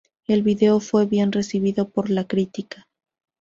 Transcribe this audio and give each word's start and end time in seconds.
El 0.25 0.41
vídeo 0.41 0.79
fue 0.79 1.05
bien 1.05 1.31
recibido 1.31 1.87
por 1.91 2.09
la 2.09 2.23
crítica. 2.25 2.87